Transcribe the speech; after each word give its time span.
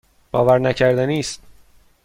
باورنکردنی 0.31 1.19
است. 1.19 1.41